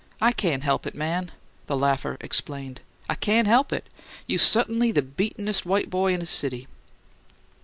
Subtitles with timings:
[0.19, 1.29] "I cain' he'p it, man,"
[1.67, 2.81] the laughter explained.
[3.07, 3.85] "I cain' he'p it!
[4.25, 6.67] You sut'n'y the beatin'es' white boy 'n 'is city!"